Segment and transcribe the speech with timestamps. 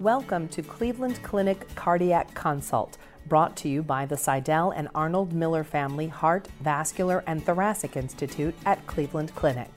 [0.00, 5.62] Welcome to Cleveland Clinic Cardiac Consult, brought to you by the Sydell and Arnold Miller
[5.62, 9.70] Family Heart, Vascular, and Thoracic Institute at Cleveland Clinic.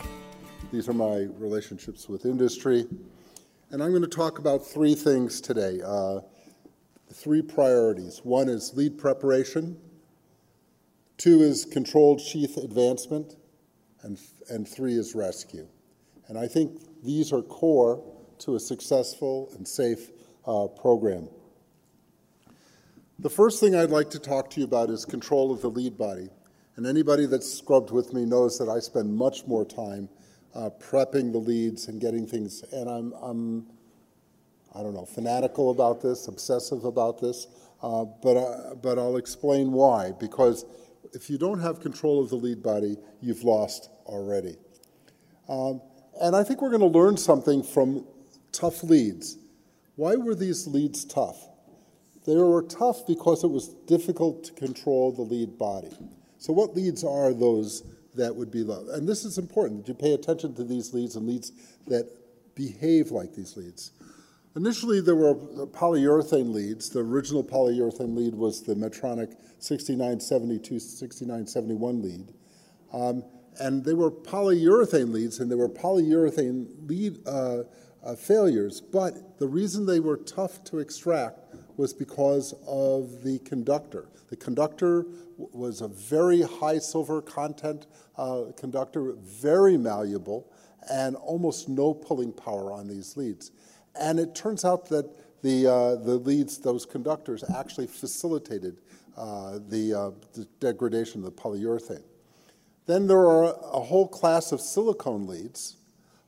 [0.71, 2.87] These are my relationships with industry.
[3.69, 6.21] And I'm going to talk about three things today uh,
[7.13, 8.21] three priorities.
[8.23, 9.77] One is lead preparation,
[11.17, 13.35] two is controlled sheath advancement,
[14.01, 15.67] and, and three is rescue.
[16.27, 18.03] And I think these are core
[18.39, 20.11] to a successful and safe
[20.45, 21.27] uh, program.
[23.19, 25.97] The first thing I'd like to talk to you about is control of the lead
[25.97, 26.29] body.
[26.75, 30.07] And anybody that's scrubbed with me knows that I spend much more time
[30.53, 33.67] uh, prepping the leads and getting things, and I'm, I'm,
[34.75, 37.47] I don't know, fanatical about this, obsessive about this,
[37.81, 40.11] uh, but, uh, but I'll explain why.
[40.19, 40.65] Because
[41.13, 44.57] if you don't have control of the lead body, you've lost already.
[45.49, 45.81] Um,
[46.21, 48.05] and I think we're going to learn something from
[48.57, 49.37] tough leads.
[49.95, 51.47] Why were these leads tough?
[52.25, 55.95] They were tough because it was difficult to control the lead body.
[56.39, 57.83] So, what leads are those
[58.15, 58.85] that would be low?
[58.91, 61.51] And this is important that you pay attention to these leads and leads
[61.87, 62.09] that
[62.53, 63.91] behave like these leads.
[64.55, 66.89] Initially, there were polyurethane leads.
[66.89, 72.33] The original polyurethane lead was the Medtronic 6972 6971 lead.
[72.91, 73.23] Um,
[73.59, 77.63] and they were polyurethane leads, and they were polyurethane lead uh,
[78.03, 78.81] uh, failures.
[78.81, 81.39] But the reason they were tough to extract
[81.77, 84.09] was because of the conductor.
[84.29, 85.05] The conductor
[85.37, 90.51] was a very high silver content uh, conductor, very malleable,
[90.91, 93.51] and almost no pulling power on these leads.
[93.99, 98.77] And it turns out that the, uh, the leads, those conductors, actually facilitated
[99.15, 102.03] uh, the, uh, the degradation of the polyurethane.
[102.85, 105.75] Then there are a whole class of silicone leads.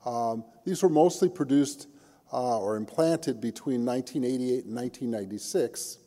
[0.05, 1.88] Um, these were mostly produced
[2.31, 5.97] uh, or implanted between 1988 and 1996.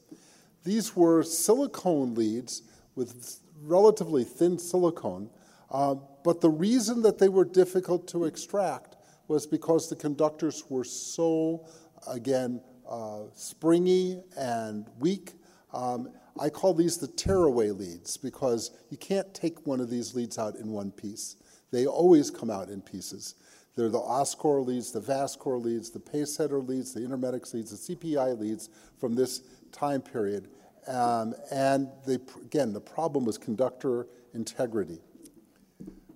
[0.64, 2.62] These were silicone leads
[2.94, 5.30] with relatively thin silicone,
[5.70, 8.96] uh, but the reason that they were difficult to extract
[9.28, 11.66] was because the conductors were so,
[12.06, 15.32] again, uh, springy and weak.
[15.72, 20.38] Um, I call these the tearaway leads because you can't take one of these leads
[20.38, 21.36] out in one piece.
[21.70, 23.34] They always come out in pieces.
[23.74, 28.38] They're the OSCOR leads, the VASCOR leads, the pacesetter leads, the Intermedics leads, the CPI
[28.38, 28.68] leads
[28.98, 30.48] from this time period.
[30.86, 35.00] Um, and they, again, the problem was conductor integrity.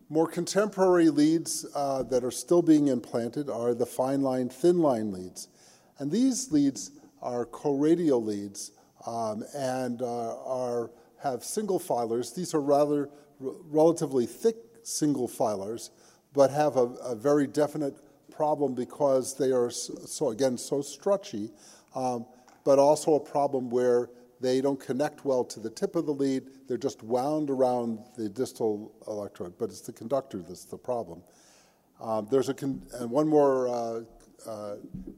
[0.09, 5.11] More contemporary leads uh, that are still being implanted are the fine line, thin line
[5.11, 5.49] leads.
[5.99, 8.72] And these leads are co-radial leads
[9.06, 10.91] um, and uh, are,
[11.22, 12.33] have single filars.
[12.33, 13.09] These are rather
[13.41, 15.91] relatively thick single filars,
[16.36, 17.97] but have a, a, very definite
[18.30, 21.50] problem because they are so, again so stretchy,
[21.94, 22.26] um,
[22.62, 26.42] but also a problem where they don't connect well to the tip of the lead.
[26.69, 31.22] They're just wound around the distal electrode, but it's the conductor that's the problem.
[32.02, 34.00] Um, there's a con- and one more uh,
[34.47, 34.76] uh,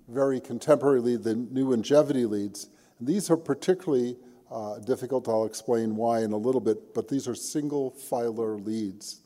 [0.09, 2.69] very contemporary lead, the new Ingevity leads.
[3.01, 4.17] These are particularly
[4.53, 5.29] uh, difficult.
[5.29, 9.21] I'll explain why in a little bit, but these are single filar leads.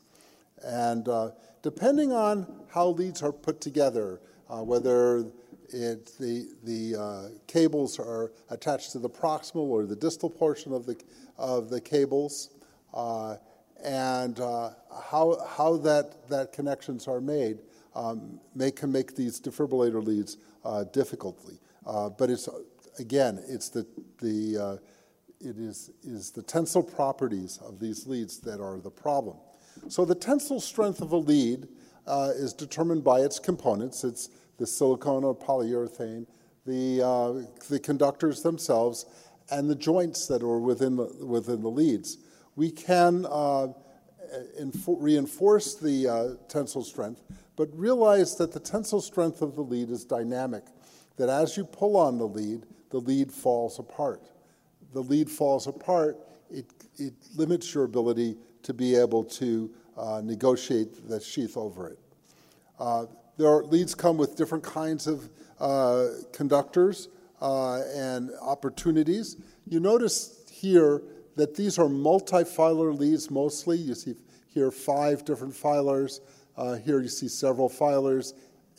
[0.63, 1.31] And uh,
[1.63, 5.25] depending on how leads are put together, uh, whether
[5.69, 10.85] it, the, the uh, cables are attached to the proximal or the distal portion of
[10.85, 10.95] the,
[11.39, 12.51] of the cables,
[12.93, 13.37] uh,
[13.83, 14.69] and uh,
[15.09, 17.59] how, how that, that connections are made,
[17.95, 20.37] um, may, can make these defibrillator leads
[20.93, 21.59] difficultly.
[21.83, 22.47] but it's
[22.99, 23.85] again, it's the,
[24.21, 24.77] the, uh,
[25.39, 29.37] it is, is the tensile properties of these leads that are the problem.
[29.89, 31.67] So the tensile strength of a lead
[32.07, 34.03] uh, is determined by its components.
[34.03, 36.25] It's the silicone or polyurethane,
[36.65, 39.05] the, uh, the conductors themselves,
[39.51, 42.17] and the joints that are within the, within the leads.
[42.55, 43.67] We can uh,
[44.59, 47.21] infor- reinforce the uh, tensile strength,
[47.55, 50.63] but realize that the tensile strength of the lead is dynamic,
[51.17, 54.29] that as you pull on the lead, the lead falls apart.
[54.93, 56.17] The lead falls apart,
[56.49, 56.65] it,
[56.97, 61.99] it limits your ability to be able to uh, negotiate the sheath over it.
[62.79, 63.05] Uh,
[63.37, 65.29] there are, leads come with different kinds of
[65.59, 67.09] uh, conductors
[67.41, 69.37] uh, and opportunities.
[69.67, 71.01] You notice here
[71.35, 73.77] that these are multi-filar leads mostly.
[73.77, 74.15] You see
[74.49, 76.21] here five different filars.
[76.55, 78.33] Uh, here you see several filars,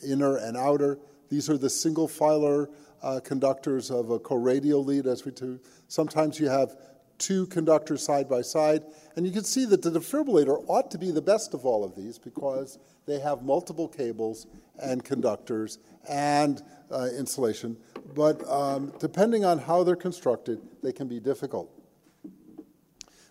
[0.05, 0.99] inner and outer.
[1.29, 2.69] These are the single filer
[3.03, 5.59] uh, conductors of a co-radial lead as we do.
[5.87, 6.75] Sometimes you have
[7.17, 8.83] two conductors side by side,
[9.15, 11.95] and you can see that the defibrillator ought to be the best of all of
[11.95, 14.47] these because they have multiple cables
[14.81, 15.79] and conductors
[16.09, 17.77] and uh, insulation.
[18.13, 21.71] but um, depending on how they're constructed, they can be difficult.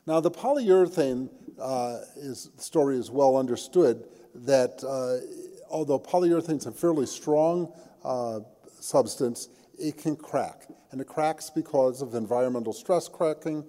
[0.06, 4.04] Now, the polyurethane uh, is, story is well understood
[4.34, 5.25] that uh,
[5.70, 7.72] although polyurethane is a fairly strong
[8.04, 8.40] uh,
[8.80, 9.48] substance,
[9.78, 10.66] it can crack.
[10.94, 13.64] And it cracks because of environmental stress cracking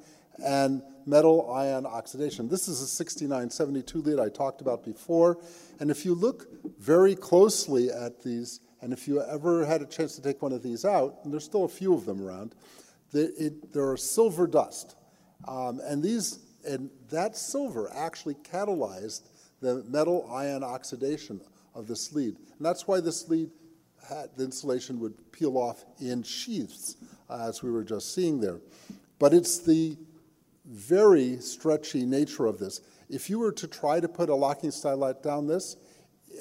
[0.46, 2.48] and metal ion oxidation.
[2.48, 5.40] This is a 6972 lead I talked about before.
[5.80, 6.46] And if you look
[6.80, 10.62] very closely at these, and if you ever had a chance to take one of
[10.62, 12.54] these out, and there's still a few of them around,
[13.12, 14.96] they, it, there are silver dust.
[15.48, 19.32] Um, and these, and that silver actually catalyzed
[19.62, 21.42] the metal ion oxidation
[21.74, 22.36] of this lead.
[22.38, 23.50] And that's why this lead
[24.08, 26.98] had, the insulation would peel off in sheaths,
[27.30, 28.60] as we were just seeing there.
[29.20, 29.98] But it's the
[30.66, 32.82] very stretchy nature of this.
[33.10, 35.78] If you were to try to put a locking stylet down this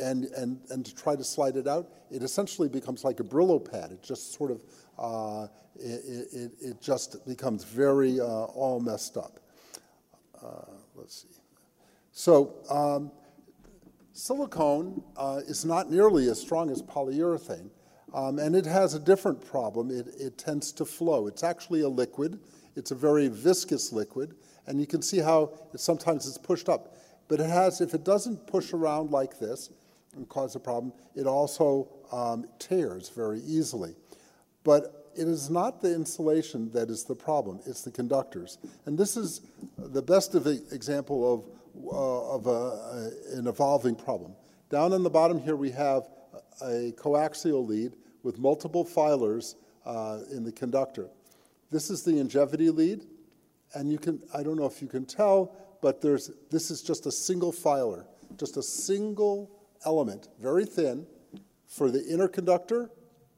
[0.01, 3.59] and, and, and to try to slide it out, it essentially becomes like a Brillo
[3.59, 3.93] pad.
[3.93, 4.63] It just sort of,
[4.99, 9.41] uh, it, it, it, just becomes very uh, all messed up.
[10.43, 11.41] Uh, let's see.
[12.13, 13.11] So um,
[14.13, 17.71] silicone uh, is not nearly as strong as polyurethane.
[18.15, 19.91] Um, and it has a different problem.
[19.91, 21.27] It, it tends to flow.
[21.27, 22.39] It's actually a liquid.
[22.77, 24.35] It's a very viscous liquid,
[24.67, 26.97] and you can see how it, sometimes it's pushed up.
[27.27, 29.71] But it has, if it doesn't push around like this
[30.15, 33.97] and cause a problem, it also um, tears very easily.
[34.63, 38.59] But it is not the insulation that is the problem, it's the conductors.
[38.87, 39.41] And this is
[39.77, 44.35] the best of example of, uh, of a, a, an evolving problem.
[44.71, 46.05] Down on the bottom here, we have
[46.61, 49.55] a coaxial lead with multiple filars
[49.87, 51.09] uh, in the conductor.
[51.71, 53.05] This is the Ingevity lead,
[53.75, 57.07] and you can, I don't know if you can tell, but there's, this is just
[57.07, 58.07] a single filar,
[58.37, 59.51] just a single
[59.85, 61.07] element, very thin,
[61.69, 62.91] for the inner conductor,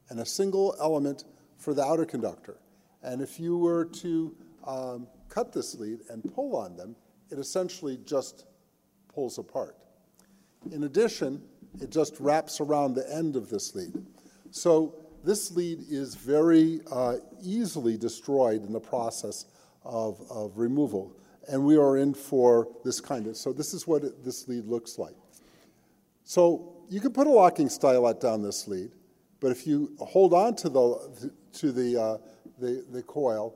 [0.08, 1.24] and a single element
[1.58, 2.58] for the outer conductor.
[3.02, 4.36] And if you were to
[4.66, 6.94] um, cut this lead and pull on them,
[7.30, 8.46] it essentially just
[9.12, 9.76] pulls apart.
[10.70, 11.42] In addition,
[11.80, 13.94] it just wraps around the end of this lead.
[14.50, 14.94] So
[15.25, 19.46] this lead is very uh, easily destroyed in the process
[19.84, 21.16] of, of removal.
[21.48, 24.66] And we are in for this kind of, so this is what it, this lead
[24.66, 25.14] looks like.
[26.25, 28.90] So you can put a locking stylet down this lead,
[29.40, 32.19] but if you hold on to the, to the, uh,
[32.58, 33.54] the, the coil,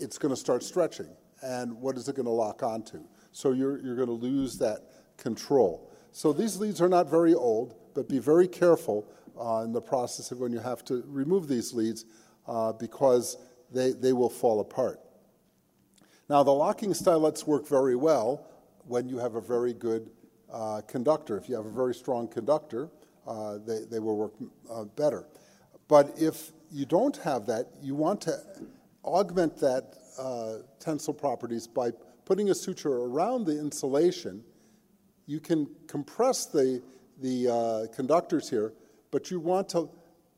[0.00, 1.08] it's going to start stretching.
[1.42, 3.02] And what is it going to lock onto?
[3.32, 4.80] So you're, you're going to lose that
[5.16, 5.90] control.
[6.12, 9.06] So these leads are not very old, but be very careful
[9.40, 12.04] uh, in the process of when you have to remove these leads
[12.46, 13.36] uh, because
[13.70, 15.00] they, they will fall apart.
[16.28, 18.46] Now, the locking stylets work very well
[18.86, 20.10] when you have a very good
[20.52, 21.36] uh, conductor.
[21.36, 22.90] If you have a very strong conductor,
[23.26, 24.32] uh, they, they will work
[24.70, 25.26] uh, better.
[25.88, 28.38] But if you don't have that, you want to
[29.04, 31.90] augment that uh, tensile properties by
[32.24, 34.42] putting a suture around the insulation.
[35.26, 36.82] You can compress the,
[37.20, 38.72] the conductors here
[39.12, 39.88] but you want to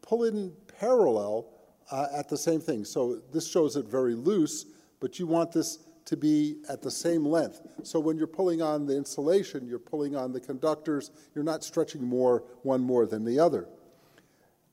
[0.03, 1.47] pull in parallel
[1.91, 2.85] uh, at the same thing.
[2.85, 4.67] So this shows it very loose,
[5.01, 7.63] but you want this to be at the same length.
[7.83, 12.05] So when you're pulling on the insulation, you're pulling on the conductors, you're not stretching
[12.05, 13.67] more one more than the other.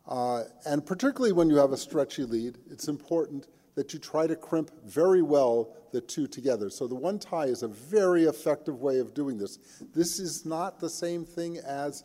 [0.06, 4.36] Uh, and particularly when you have a stretchy lead, it's important that you try to
[4.36, 6.70] crimp very well the two together.
[6.70, 9.60] So the one tie is a very effective way of doing this.
[9.94, 12.04] This is not the same thing as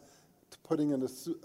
[0.66, 0.96] putting a,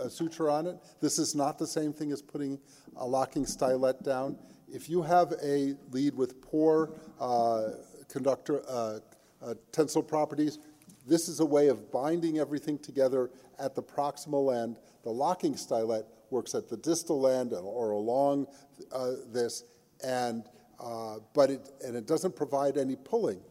[0.01, 0.77] a suture on it.
[0.99, 2.59] This is not the same thing as putting
[2.95, 4.37] a locking stylet down.
[4.67, 7.69] If you have a lead with poor uh,
[8.09, 8.99] conductor uh,
[9.41, 10.59] uh, tensile properties,
[11.07, 14.77] this is a way of binding everything together at the proximal end.
[15.03, 18.47] The locking stylet works at the distal end or along
[18.91, 19.63] uh, this,
[20.03, 20.45] and
[20.79, 23.41] uh, but it and it doesn't provide any pulling.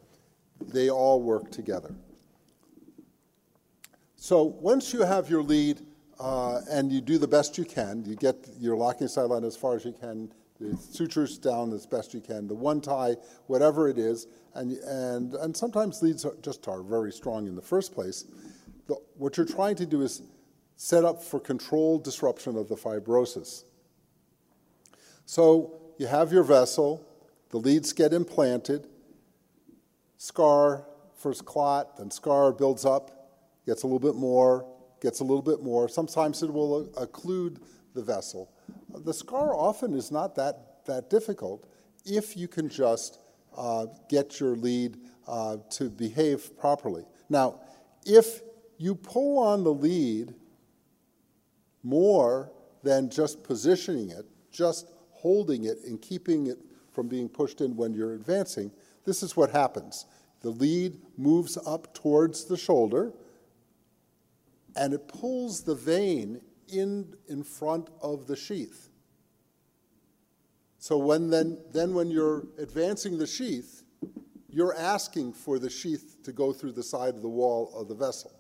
[0.73, 1.95] They all work together.
[4.23, 5.81] So once you have your lead
[6.19, 9.77] uh, and you do the best you can, you get your locking stylet as far
[9.77, 13.97] as you can, the sutures down as best you can, the one tie, whatever it
[13.97, 18.27] is, and, and, and sometimes leads are just are very strong in the first place.
[18.89, 20.21] The, what you're trying to do is
[20.77, 23.65] set up for controlled disruption of the fibrosis.
[25.25, 27.09] So you have your vessel,
[27.49, 28.87] the leads get implanted,
[30.19, 30.85] scar,
[31.17, 33.17] first clot, then scar builds up,
[33.67, 34.67] gets a little bit more,
[35.01, 35.89] gets a little bit more.
[35.89, 37.59] Sometimes it will occlude
[37.95, 38.53] the vessel.
[38.95, 41.67] The scar often is not that, that difficult
[42.05, 43.19] if you can just
[43.57, 47.05] uh, get your lead uh, to behave properly.
[47.29, 47.61] Now,
[48.07, 48.41] if
[48.79, 50.35] you pull on the lead
[51.83, 52.53] more
[52.83, 56.59] than just positioning it, just holding it and keeping it
[56.93, 58.71] from being pushed in when you're advancing,
[59.05, 60.07] this is what happens.
[60.41, 63.13] The lead moves up towards the shoulder
[64.77, 68.89] and it pulls the vein in, in front of the sheath.
[70.79, 73.83] So when then, then when you're advancing the sheath,
[74.49, 77.95] you're asking for the sheath to go through the side of the wall of the
[77.95, 78.33] vessel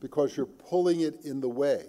[0.00, 1.86] because you're pulling it in the way.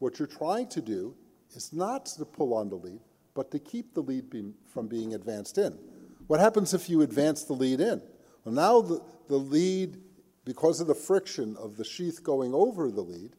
[0.00, 1.14] What you're trying to do
[1.54, 3.00] is not to pull on the lead,
[3.34, 5.78] but to keep the lead being, from being advanced in.
[6.26, 8.02] What happens if you advance the lead in?
[8.44, 9.98] Well, now the, the lead,
[10.44, 13.34] because of the friction of the sheath going over the lead,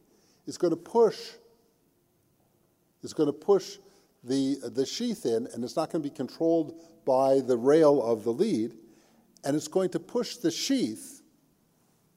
[0.46, 1.18] is going to push
[3.02, 3.78] is going to push
[4.24, 8.24] the, the sheath in, and it's not going to be controlled by the rail of
[8.24, 8.74] the lead,
[9.44, 11.22] and it's going to push the sheath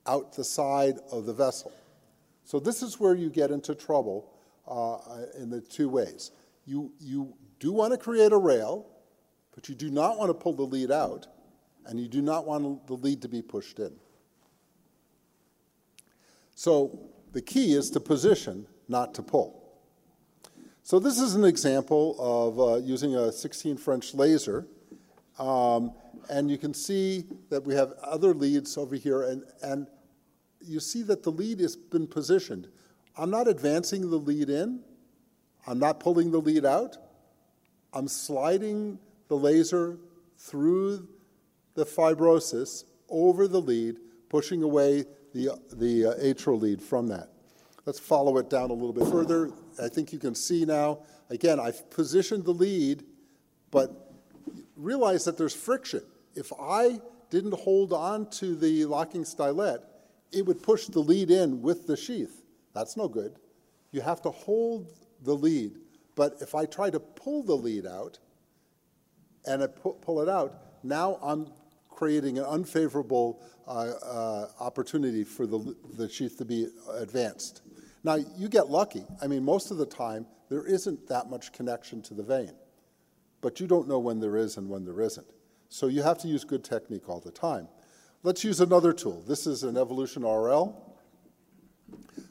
[0.07, 1.71] out the side of the vessel.
[2.43, 4.31] So this is where you get into trouble
[4.67, 4.97] uh,
[5.37, 6.31] in the two ways.
[6.65, 8.87] You, you do want to create a rail,
[9.53, 11.27] but you do not want to pull the lead out,
[11.85, 13.91] and you do not want the lead to be pushed in.
[16.59, 16.99] So
[17.31, 19.63] the key is to position, not to pull.
[20.83, 24.67] So this is an example of uh, using a 16 French laser.
[25.37, 25.93] Um,
[26.29, 29.87] and you can see that we have other leads over here, and, and
[30.59, 32.67] you see that the lead has been positioned.
[33.15, 34.81] I'm not advancing the lead in,
[35.65, 36.97] I'm not pulling the lead out.
[37.93, 38.99] I'm sliding
[39.29, 39.97] the laser
[40.37, 41.07] through
[41.75, 43.95] the fibrosis over the lead,
[44.27, 47.29] pushing away the, the uh, atrial lead from that.
[47.85, 49.51] Let's follow it down a little bit further.
[49.81, 53.03] I think you can see now, again, I've positioned the lead,
[53.71, 54.13] but
[54.75, 56.01] realize that there's friction.
[56.35, 59.79] If I didn't hold on to the locking stylet,
[60.31, 62.43] it would push the lead in with the sheath.
[62.73, 63.35] That's no good.
[63.91, 64.91] You have to hold
[65.23, 65.77] the lead.
[66.15, 68.19] But if I try to pull the lead out
[69.45, 71.47] and I pu- pull it out, now I'm
[71.99, 77.61] creating an unfavorable uh, uh, opportunity for the, the sheath to be advanced.
[78.05, 79.03] Now, you get lucky.
[79.21, 82.53] I mean, most of the time, there isn't that much connection to the vein,
[83.41, 85.27] but you don't know when there is and when there isn't.
[85.67, 87.67] So you have to use good technique all the time.
[88.23, 89.21] Let's use another tool.
[89.27, 90.97] This is an Evolution RL.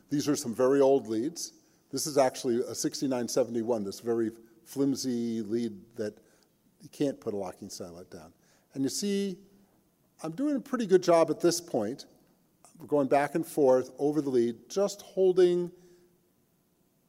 [0.08, 1.52] These are some very old leads.
[1.92, 4.30] This is actually a 6971, this very
[4.64, 6.16] flimsy lead that
[6.80, 8.32] you can't put a locking stylet down.
[8.74, 9.38] And you see,
[10.22, 12.06] I'm doing a pretty good job at this point.
[12.78, 15.70] We're going back and forth over the lead, just holding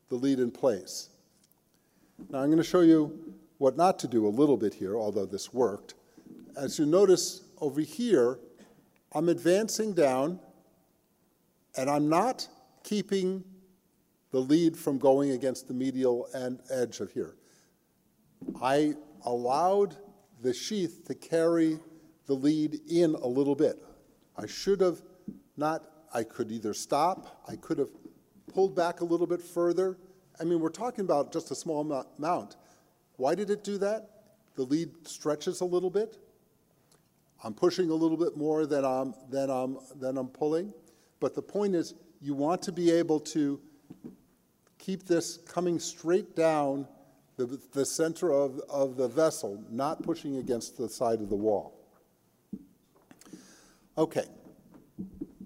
[0.10, 1.10] the lead in place.
[2.30, 5.26] Now I'm going to show you what not to do a little bit here, although
[5.26, 5.96] this worked.
[6.56, 8.40] As you notice over here,
[9.14, 10.40] I'm advancing down
[11.78, 12.48] and I'm not
[12.84, 13.44] keeping
[14.32, 17.36] the lead from going against the medial end edge of here.
[18.62, 18.94] I
[19.26, 19.96] allowed
[20.42, 21.80] the sheath to carry
[22.30, 23.84] the lead in a little bit.
[24.38, 25.02] I should have
[25.58, 25.84] not,
[26.14, 27.90] I could either stop, I could have
[28.54, 29.98] pulled back a little bit further.
[30.40, 31.82] I mean, we're talking about just a small
[32.20, 32.56] amount.
[33.18, 34.10] Why did it do that?
[34.56, 36.20] The lead stretches a little bit.
[37.44, 40.72] I'm pushing a little bit more than I'm, than I'm, than I'm pulling.
[41.20, 43.60] But the point is, you want to be able to
[44.78, 46.88] keep this coming straight down
[47.38, 51.79] the, the center of, of the vessel, not pushing against the side of the wall.
[54.00, 54.24] Okay,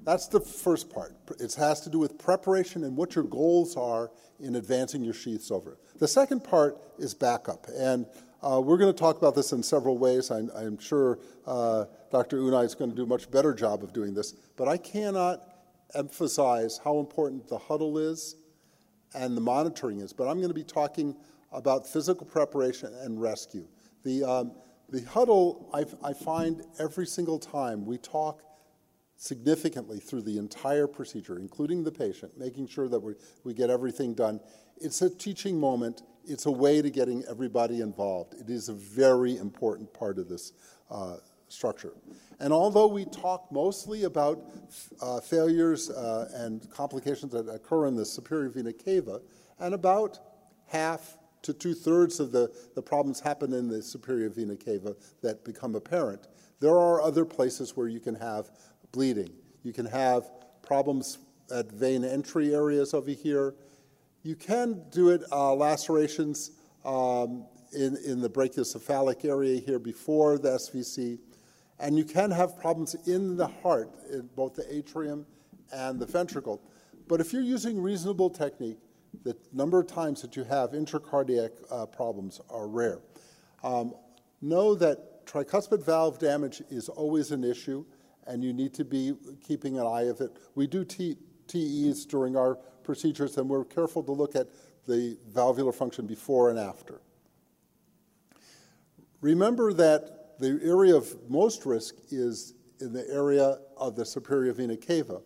[0.04, 1.16] that's the first part.
[1.40, 5.50] It has to do with preparation and what your goals are in advancing your sheaths
[5.50, 5.80] over.
[5.98, 7.66] The second part is backup.
[7.76, 8.06] And
[8.44, 10.30] uh, we're going to talk about this in several ways.
[10.30, 11.18] I'm, I'm sure
[11.48, 12.38] uh, Dr.
[12.38, 14.34] Unai is going to do a much better job of doing this.
[14.56, 15.42] But I cannot
[15.96, 18.36] emphasize how important the huddle is
[19.16, 20.14] and the monitoring is.
[20.14, 21.16] But I'm going to be talking
[21.52, 23.68] about physical preparation and rescue.
[24.04, 24.52] The, um,
[24.94, 28.44] the huddle, I, I find every single time we talk
[29.18, 34.14] significantly through the entire procedure, including the patient, making sure that we, we get everything
[34.14, 34.40] done.
[34.78, 36.04] It's a teaching moment.
[36.26, 38.36] It's a way to getting everybody involved.
[38.36, 40.54] It is a very important part of this
[40.92, 41.16] uh,
[41.48, 41.94] structure.
[42.40, 44.44] And although we talk mostly about
[45.02, 49.22] uh, failures uh, and complications that occur in the superior vena cava,
[49.60, 50.20] and about
[50.68, 55.46] half to two thirds of the, the problems happen in the superior vena cava that
[55.46, 56.28] become apparent,
[56.60, 58.50] there are other places where you can have
[58.92, 59.30] bleeding.
[59.64, 60.30] You can have
[60.62, 61.20] problems
[61.54, 63.56] at vein entry areas over here.
[64.24, 66.52] You can do it uh, lacerations
[66.86, 71.20] um, in, in the brachiocephalic area here before the SVC.
[71.80, 75.26] And you can have problems in the heart, in both the atrium
[75.74, 76.62] and the ventricle.
[77.08, 78.78] But if you're using reasonable technique,
[79.24, 83.00] the number of times that you have intracardiac uh, problems are rare.
[83.64, 83.94] Um,
[84.42, 87.86] know that tricuspid valve damage is always an issue,
[88.28, 89.14] and you need to be
[89.46, 90.32] keeping an eye of it.
[90.56, 91.18] We do T-
[91.48, 94.48] TEs during our procedures, and we're careful to look at
[94.86, 97.02] the valvular function before and after.
[99.22, 104.76] Remember that the area of most risk is in the area of the superior vena
[104.76, 105.22] cava.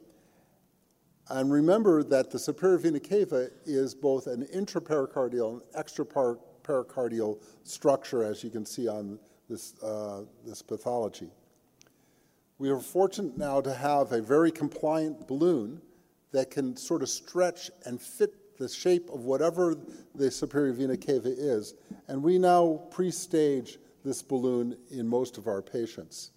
[1.30, 8.44] And remember that the superior vena cava is both an intrapericardial and extrapericardial structure, as
[8.44, 9.20] you can see on
[9.50, 11.30] this, uh, this pathology.
[12.60, 15.82] We are fortunate now to have a very compliant balloon
[16.32, 19.78] that can sort of stretch and fit the shape of whatever
[20.16, 21.76] the superior vena cava is.
[22.08, 26.32] And we now pre stage this balloon in most of our patients.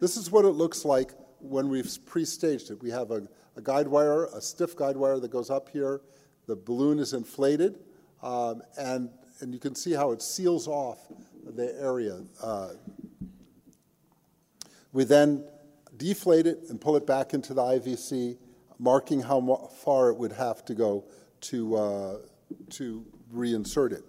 [0.00, 2.82] This is what it looks like when we've pre staged it.
[2.82, 3.22] We have a,
[3.56, 6.00] a, guide wire, a stiff guide wire that goes up here.
[6.46, 7.78] The balloon is inflated,
[8.22, 10.98] um, and, and you can see how it seals off
[11.44, 12.20] the area.
[12.42, 12.70] Uh,
[14.92, 15.44] we then
[15.96, 18.36] deflate it and pull it back into the IVC,
[18.78, 21.04] marking how far it would have to go
[21.42, 22.16] to, uh,
[22.70, 24.04] to reinsert it.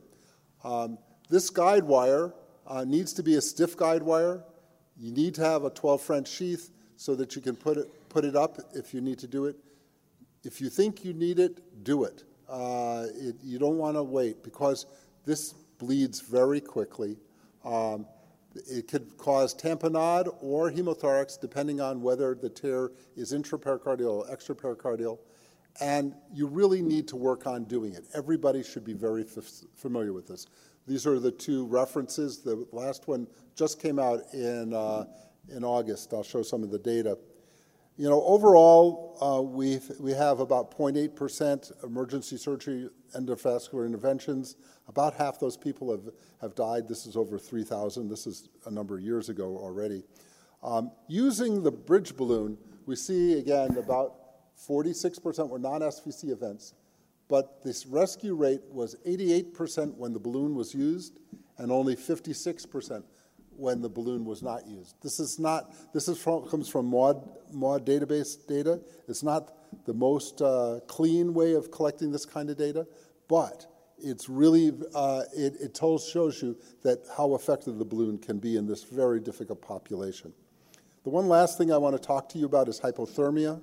[0.63, 0.97] Um,
[1.29, 2.33] this guide wire
[2.67, 4.43] uh, needs to be a stiff guide wire.
[4.97, 8.25] You need to have a 12 French sheath so that you can put it, put
[8.25, 9.55] it up if you need to do it.
[10.43, 12.23] If you think you need it, do it.
[12.49, 14.85] Uh, it you don't want to wait because
[15.25, 17.17] this bleeds very quickly.
[17.63, 18.05] Um,
[18.55, 25.17] it could cause tamponade or hemothorax, depending on whether the tear is intrapericardial or extrapericardial.
[25.81, 28.05] And you really need to work on doing it.
[28.13, 29.43] Everybody should be very f-
[29.75, 30.45] familiar with this.
[30.87, 32.39] These are the two references.
[32.39, 35.05] The last one just came out in, uh,
[35.49, 36.13] in August.
[36.13, 37.17] I'll show some of the data.
[37.95, 44.55] You know, overall, uh, we we have about 0.8% emergency surgery endovascular interventions.
[44.87, 46.09] About half those people have,
[46.41, 46.87] have died.
[46.87, 48.09] This is over 3,000.
[48.09, 50.03] This is a number of years ago already.
[50.63, 54.15] Um, using the bridge balloon, we see again about
[54.57, 56.73] 46% were non SVC events,
[57.27, 61.19] but this rescue rate was 88% when the balloon was used
[61.57, 63.03] and only 56%
[63.57, 64.95] when the balloon was not used.
[65.01, 68.79] This is not, this is from, comes from MOD, MAUDE database data.
[69.07, 72.87] It's not the most uh, clean way of collecting this kind of data,
[73.27, 73.65] but
[73.97, 78.57] it's really, uh, it, it tells, shows you that how effective the balloon can be
[78.57, 80.33] in this very difficult population.
[81.03, 83.61] The one last thing I want to talk to you about is hypothermia.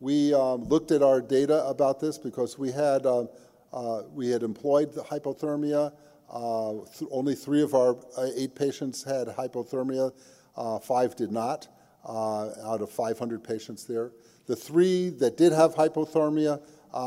[0.00, 3.26] We um, looked at our data about this because we had, uh,
[3.72, 5.92] uh, we had employed the hypothermia.
[6.30, 10.12] Uh, th- only three of our uh, eight patients had hypothermia,
[10.56, 11.68] uh, five did not,
[12.04, 14.12] uh, out of 500 patients there.
[14.46, 16.60] The three that did have hypothermia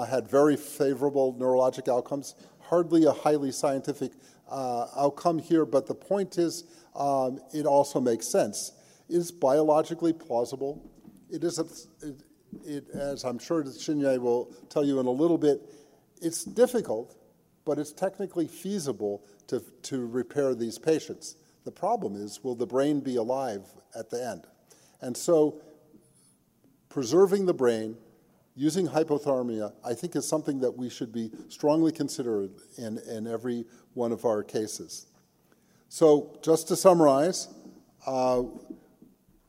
[0.07, 2.35] had very favorable neurologic outcomes.
[2.59, 4.11] Hardly a highly scientific
[4.49, 8.73] outcome here, but the point is um, it also makes sense.
[9.09, 10.81] It is biologically plausible.
[11.29, 11.65] It is a,
[12.05, 12.23] it,
[12.65, 15.61] it, as I'm sure Shinya will tell you in a little bit,
[16.21, 17.15] it's difficult,
[17.65, 21.35] but it's technically feasible to, to repair these patients.
[21.63, 23.63] The problem is, will the brain be alive
[23.95, 24.47] at the end?
[25.01, 25.61] And so,
[26.89, 27.95] preserving the brain,
[28.55, 33.65] using hypothermia, I think is something that we should be strongly considered in, in every
[33.93, 35.07] one of our cases.
[35.89, 37.47] So, just to summarize,
[38.05, 38.43] uh,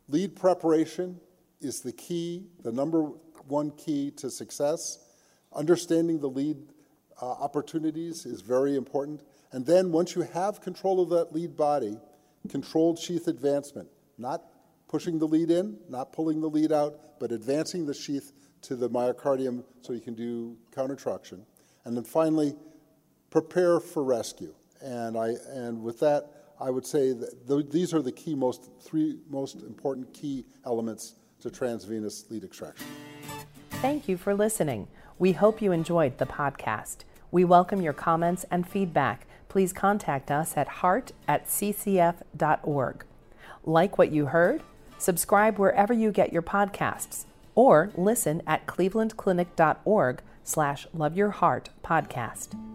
[0.09, 1.21] lead preparation
[1.61, 3.03] is the key, the number
[3.47, 4.99] one key to success.
[5.55, 6.57] Understanding the lead
[7.23, 9.23] uh, opportunities is very important.
[9.53, 11.97] And then once you have control of that lead body,
[12.49, 14.43] controlled sheath advancement, not
[14.89, 18.33] pushing the lead in, not pulling the lead out, but advancing the sheath
[18.63, 21.47] to the myocardium so you can do countertraction.
[21.85, 22.55] And then finally,
[23.31, 24.53] prepare for rescue.
[24.81, 26.29] And, I, and with that,
[26.61, 31.15] I would say that th- these are the key most, three most important key elements
[31.41, 32.87] to transvenous lead extraction.
[33.71, 34.89] Thank you for listening.
[35.19, 36.99] We hope you enjoyed the podcast.
[37.33, 39.27] We welcome your comments and feedback.
[39.49, 43.05] Please contact us at heart at ccf.org.
[43.65, 44.63] Like what you heard?
[44.99, 52.72] Subscribe wherever you get your podcasts or listen at clevelandclinic.org slash love your heart podcast.